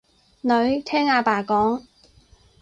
[0.41, 1.83] 女，聽阿爸講